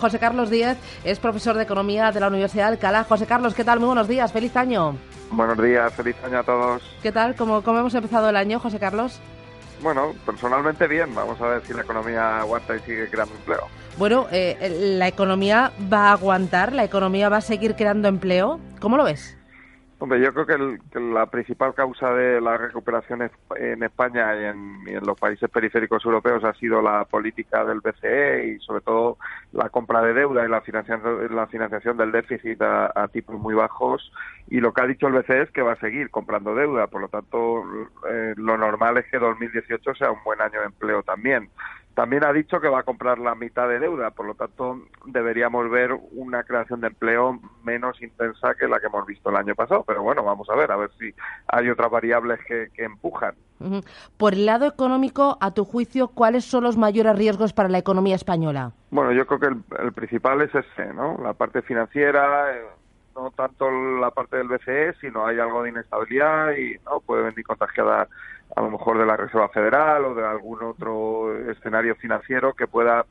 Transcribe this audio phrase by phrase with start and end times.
[0.00, 3.02] José Carlos Díez es profesor de Economía de la Universidad de Alcalá.
[3.02, 3.80] José Carlos, ¿qué tal?
[3.80, 4.96] Muy buenos días, feliz año.
[5.32, 6.82] Buenos días, feliz año a todos.
[7.02, 7.34] ¿Qué tal?
[7.34, 9.18] ¿Cómo, cómo hemos empezado el año, José Carlos?
[9.82, 11.12] Bueno, personalmente bien.
[11.16, 13.66] Vamos a ver si la economía aguanta y sigue creando empleo.
[13.96, 16.72] Bueno, eh, ¿la economía va a aguantar?
[16.72, 18.60] ¿La economía va a seguir creando empleo?
[18.78, 19.36] ¿Cómo lo ves?
[20.00, 25.18] Hombre, yo creo que, la principal causa de la recuperación en España y en, los
[25.18, 29.18] países periféricos europeos ha sido la política del BCE y sobre todo
[29.52, 34.12] la compra de deuda y la financiación, la financiación del déficit a, tipos muy bajos.
[34.48, 36.86] Y lo que ha dicho el BCE es que va a seguir comprando deuda.
[36.86, 37.64] Por lo tanto,
[38.08, 41.50] eh, lo normal es que 2018 sea un buen año de empleo también.
[41.98, 45.68] También ha dicho que va a comprar la mitad de deuda, por lo tanto deberíamos
[45.68, 49.82] ver una creación de empleo menos intensa que la que hemos visto el año pasado.
[49.84, 51.12] Pero bueno, vamos a ver, a ver si
[51.48, 53.34] hay otras variables que, empujan.
[54.16, 58.14] Por el lado económico, a tu juicio, ¿cuáles son los mayores riesgos para la economía
[58.14, 58.70] española?
[58.92, 61.18] Bueno, yo creo que el, principal es ese, ¿no?
[61.20, 62.62] La parte financiera, eh,
[63.18, 67.44] no tanto la parte del BCE, sino hay algo de inestabilidad y no puede venir
[67.44, 68.08] contagiada
[68.54, 73.04] a lo mejor de la Reserva Federal o de algún otro escenario financiero que pueda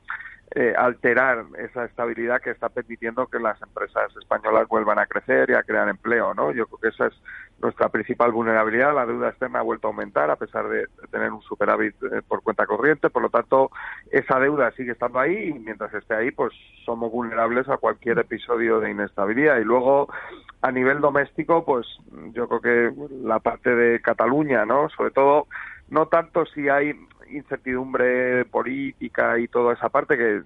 [0.56, 5.54] eh, alterar esa estabilidad que está permitiendo que las empresas españolas vuelvan a crecer y
[5.54, 6.52] a crear empleo, ¿no?
[6.52, 7.22] Yo creo que esa es
[7.60, 8.96] nuestra principal vulnerabilidad.
[8.96, 12.44] La deuda externa ha vuelto a aumentar a pesar de, tener un superávit eh, por
[12.44, 13.10] cuenta corriente.
[13.10, 13.72] Por lo tanto,
[14.10, 16.54] esa deuda sigue estando ahí y mientras esté ahí, pues
[16.86, 19.58] somos vulnerables a cualquier episodio de inestabilidad.
[19.58, 20.08] Y luego,
[20.62, 21.86] a nivel doméstico, pues
[22.32, 24.88] yo creo que la parte de Cataluña, ¿no?
[24.90, 25.48] Sobre todo,
[25.90, 26.94] no tanto si hay
[27.32, 30.42] incertidumbre política y toda esa parte que eh,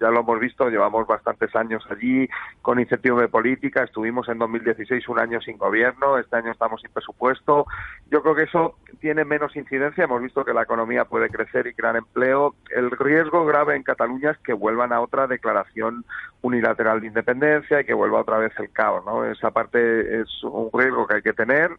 [0.00, 2.28] ya lo hemos visto, llevamos bastantes años allí
[2.62, 7.66] con incertidumbre política, estuvimos en 2016 un año sin gobierno, este año estamos sin presupuesto.
[8.10, 11.74] Yo creo que eso tiene menos incidencia, hemos visto que la economía puede crecer y
[11.74, 12.54] crear empleo.
[12.70, 16.04] El riesgo grave en Cataluña es que vuelvan a otra declaración
[16.42, 19.24] unilateral de independencia y que vuelva otra vez el caos, ¿no?
[19.24, 21.70] Esa parte es un riesgo que hay que tener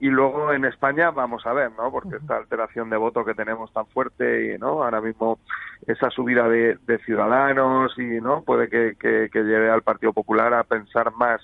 [0.00, 1.90] y luego en España vamos a ver, ¿no?
[1.90, 4.82] Porque esta alteración de voto que tenemos tan fuerte y, ¿no?
[4.84, 5.38] Ahora mismo
[5.86, 8.42] esa subida de, ciudadanos y, ¿no?
[8.42, 11.40] Puede que, que, que lleve al Partido Popular a pensar más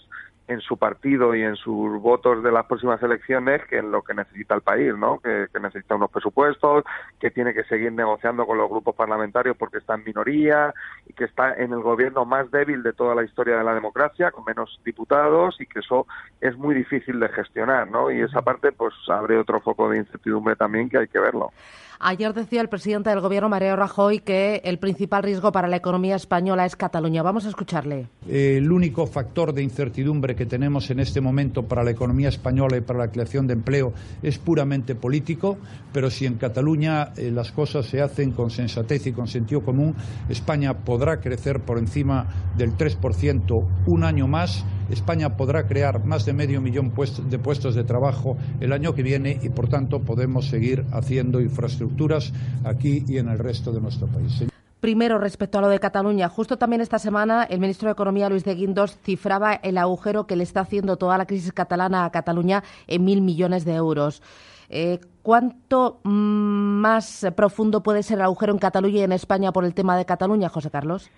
[0.46, 4.14] en su partido y en sus votos de las próximas elecciones que en lo que
[4.14, 5.18] necesita el país, ¿no?
[5.20, 6.84] Que, necesita unos presupuestos,
[7.18, 10.74] que tiene que seguir negociando con los grupos parlamentarios porque está en minoría
[11.06, 14.30] y que está en el gobierno más débil de toda la historia de la democracia,
[14.30, 16.06] con menos diputados y que eso
[16.40, 18.10] es muy difícil de gestionar, ¿no?
[18.10, 21.52] Y esa parte, pues, abre otro foco de incertidumbre también que hay que verlo.
[22.00, 26.16] Ayer decía el presidente del Gobierno, Mario Rajoy, que el principal riesgo para la economía
[26.16, 27.22] española es Cataluña.
[27.22, 28.08] Vamos a escucharle.
[28.28, 32.80] El único factor de incertidumbre que tenemos en este momento para la economía española y
[32.80, 35.58] para la creación de empleo es puramente político,
[35.92, 39.94] pero si en Cataluña eh, las cosas se hacen con sensatez y con sentido común,
[40.28, 44.64] España podrá crecer por encima del 3% un año más.
[44.90, 46.92] España podrá crear más de medio millón
[47.30, 52.18] de puestos de trabajo el año que viene y, por tanto, podemos seguir haciendo infraestructura
[52.64, 54.44] aquí y en el resto de nuestro país.
[54.80, 58.44] Primero, respecto a lo de Cataluña, justo también esta semana el ministro de Economía, Luis
[58.44, 62.62] de Guindos, cifraba el agujero que le está haciendo toda la crisis catalana a Cataluña
[62.86, 64.20] en mil millones de euros.
[64.68, 69.72] Eh, ¿Cuánto más profundo puede ser el agujero en Cataluña y en España por el
[69.72, 71.08] tema de Cataluña, José Carlos?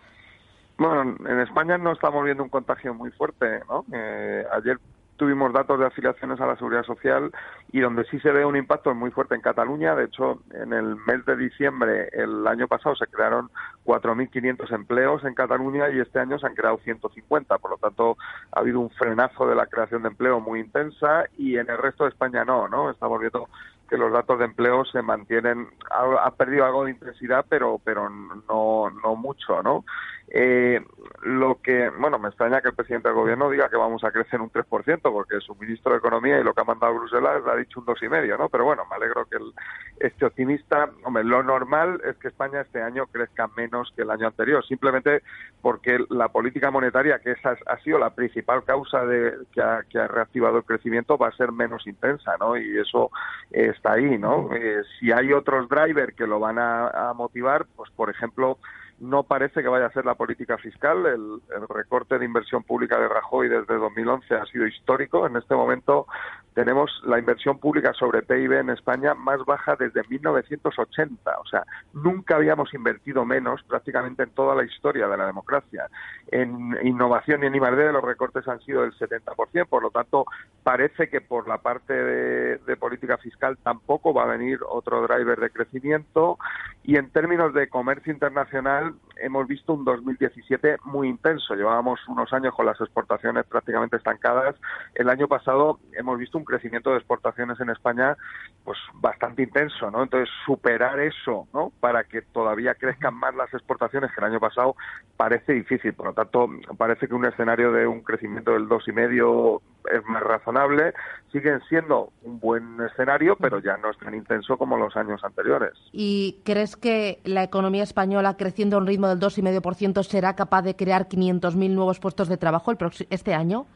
[0.79, 3.85] Bueno, en España no estamos viendo un contagio muy fuerte, ¿no?
[3.93, 4.79] Eh, ayer
[5.17, 7.33] tuvimos datos de afiliaciones a la seguridad social
[7.73, 9.95] y donde sí se ve un impacto muy fuerte en Cataluña.
[9.95, 13.51] De hecho, en el mes de diciembre el año pasado se crearon
[13.85, 17.59] 4.500 empleos en Cataluña y este año se han creado 150.
[17.59, 18.17] Por lo tanto,
[18.53, 22.05] ha habido un frenazo de la creación de empleo muy intensa y en el resto
[22.05, 22.91] de España no, ¿no?
[22.91, 23.49] Estamos viendo
[23.89, 28.91] que los datos de empleo se mantienen, ha, perdido algo de intensidad, pero, pero no,
[28.91, 29.85] no mucho, ¿no?
[30.29, 30.81] Eh,
[31.23, 34.41] lo que, bueno, me extraña que el presidente del gobierno diga que vamos a crecer
[34.41, 37.57] un 3%, porque su ministro de Economía y lo que ha mandado Bruselas le ha
[37.57, 38.49] dicho un 2,5%, ¿no?
[38.49, 39.53] Pero bueno, me alegro que el,
[40.01, 44.27] este optimista, hombre, lo normal es que España este año crezca menos que el año
[44.27, 45.23] anterior, simplemente
[45.63, 49.99] porque la política monetaria, que esa ha sido la principal causa de que ha, que
[49.99, 52.57] ha reactivado el crecimiento, va a ser menos intensa, ¿no?
[52.57, 53.11] Y eso
[53.51, 54.51] está ahí, ¿no?
[54.53, 58.59] Eh, si hay otros drivers que lo van a, a motivar, pues por ejemplo,
[59.01, 61.07] no parece que vaya a ser la política fiscal.
[61.07, 65.27] El, el recorte de inversión pública de Rajoy desde 2011 ha sido histórico.
[65.27, 66.07] En este momento
[66.57, 71.39] tenemos la inversión pública sobre PIB en España más baja desde 1980.
[71.39, 75.87] O sea, nunca habíamos invertido menos prácticamente en toda la historia de la democracia.
[76.29, 80.25] En innovación y en I+D los recortes han sido del 70%, por lo tanto
[80.63, 85.39] parece que por la parte de, de política fiscal tampoco va a venir otro driver
[85.39, 86.39] de crecimiento
[86.85, 91.55] y en términos de comercio internacional hemos visto un 2017 muy intenso.
[91.55, 94.57] Llevábamos unos años con las exportaciones prácticamente estancadas.
[94.95, 98.17] El año pasado hemos visto un crecimiento de exportaciones en España
[98.65, 100.03] pues bastante intenso, ¿no?
[100.03, 101.73] Entonces superar eso, ¿no?
[101.81, 104.77] Para que todavía crezcan más las exportaciones que el año pasado
[105.17, 105.95] parece difícil.
[105.95, 110.05] Por lo tanto, parece que un escenario de un crecimiento del dos y medio es
[110.07, 110.95] más razonable.
[111.33, 115.73] Siguen siendo un buen escenario, pero ya no es tan intenso como los años anteriores.
[115.93, 120.77] ¿Y crees que la economía española creciendo a un ritmo del 2,5% será capaz de
[120.77, 122.79] crear 500.000 nuevos puestos de trabajo el
[123.11, 123.67] este año?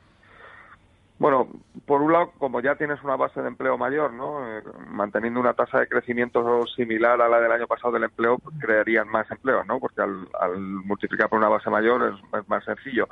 [1.21, 1.49] Bueno,
[1.85, 4.57] por un lado, como ya tienes una base de empleo mayor, ¿no?
[4.57, 8.57] Eh, manteniendo una tasa de crecimiento similar a la del año pasado del empleo, pues,
[8.59, 9.79] crearían más empleo, ¿no?
[9.79, 10.27] Porque al,
[10.59, 13.07] multiplicar por una base mayor es, más sencillo.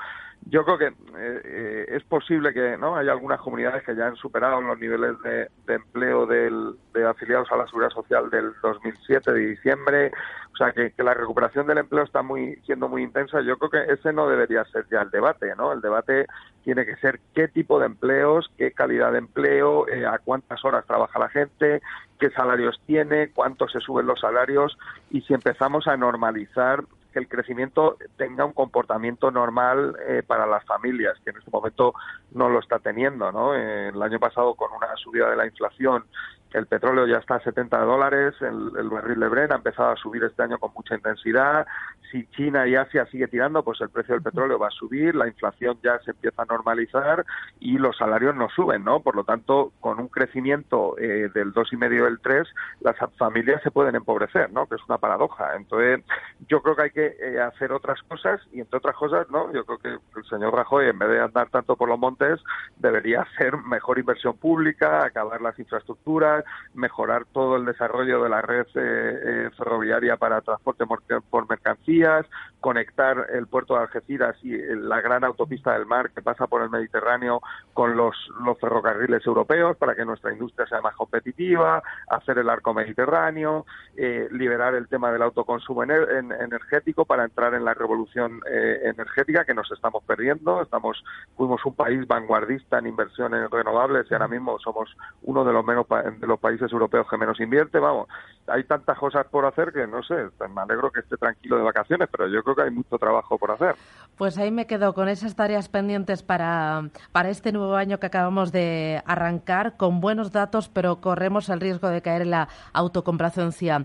[0.47, 4.17] Yo creo que eh, eh, es posible que no haya algunas comunidades que ya han
[4.17, 9.41] superado los niveles de, empleo del, de afiliados a la seguridad social del 2007 de
[9.41, 10.11] diciembre.
[10.55, 13.43] O sea, que, la recuperación del empleo está muy siendo muy intensa.
[13.43, 15.73] Yo creo que ese no debería ser ya el debate, ¿no?
[15.73, 16.27] El debate
[16.65, 20.87] tiene que ser qué tipo de empleos, qué calidad de empleo, eh, a cuántas horas
[20.87, 21.83] trabaja la gente,
[22.19, 24.79] qué salarios tiene, cuánto se suben los salarios
[25.11, 26.85] y si empezamos a normalizar
[27.19, 31.95] el crecimiento tenga un comportamiento normal eh, para las familias, que en este momento
[32.33, 33.31] no lo está teniendo.
[33.33, 33.55] ¿no?
[33.55, 36.05] Eh, el año pasado, con una subida de la inflación
[36.53, 39.97] el petróleo ya está a 70 dólares, el, el, barril de Brent ha empezado a
[39.97, 41.67] subir este año con mucha intensidad.
[42.11, 45.29] Si China y Asia sigue tirando, pues el precio del petróleo va a subir, la
[45.29, 47.27] inflación ya se empieza a normalizar
[47.61, 49.01] y los salarios no suben, ¿no?
[49.01, 52.49] Por lo tanto, con un crecimiento eh, del 2,5 del 3,
[52.81, 54.67] las familias se pueden empobrecer, ¿no?
[54.67, 55.55] Que es una paradoja.
[55.57, 56.01] Entonces,
[56.49, 59.53] yo creo que hay que eh, hacer otras cosas y, entre otras cosas, ¿no?
[59.53, 62.41] Yo creo que el señor Rajoy, en vez de andar tanto por los montes,
[62.77, 66.38] debería hacer mejor inversión pública, acabar las infraestructuras,
[66.75, 70.85] mejorar todo el desarrollo de la red eh, eh, ferroviaria para transporte
[71.31, 72.27] por mercancías,
[72.61, 76.71] conectar el puerto de Algeciras y la gran autopista del mar que pasa por el
[76.71, 77.41] Mediterráneo
[77.73, 78.17] con los,
[78.61, 84.75] ferrocarriles europeos para que nuestra industria sea más competitiva, hacer el arco mediterráneo, eh, liberar
[84.75, 90.63] el tema del autoconsumo energético para entrar en la revolución energética que nos estamos perdiendo.
[90.63, 91.05] Estamos,
[91.37, 95.87] fuimos un país vanguardista en inversiones renovables y ahora mismo somos uno de los menos
[96.29, 98.09] los países europeos que menos invierte, vamos,
[98.47, 100.15] hay tantas cosas por hacer que no sé,
[100.55, 103.51] me alegro que esté tranquilo de vacaciones, pero yo creo que hay mucho trabajo por
[103.51, 103.75] hacer.
[104.17, 108.53] Pues ahí me quedo con esas tareas pendientes para, para este nuevo año que acabamos
[108.53, 113.85] de arrancar, con buenos datos, pero corremos el riesgo de caer en la autocomplacencia.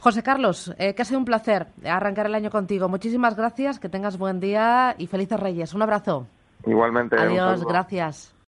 [0.00, 2.90] José Carlos, eh, que ha sido un placer arrancar el año contigo.
[2.90, 5.72] Muchísimas gracias, que tengas buen día y felices Reyes.
[5.72, 6.26] Un abrazo.
[6.66, 7.18] Igualmente.
[7.18, 8.33] Adiós, gracias.